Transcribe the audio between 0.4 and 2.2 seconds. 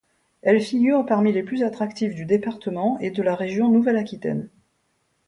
Elle figure parmi les plus attractives